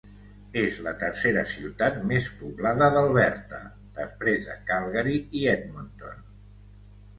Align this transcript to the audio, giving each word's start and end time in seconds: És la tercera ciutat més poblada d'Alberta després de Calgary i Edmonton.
És 0.59 0.77
la 0.85 0.93
tercera 1.03 1.43
ciutat 1.51 1.99
més 2.13 2.29
poblada 2.39 2.89
d'Alberta 2.97 3.61
després 4.01 4.49
de 4.51 4.57
Calgary 4.73 5.21
i 5.43 5.47
Edmonton. 5.55 6.27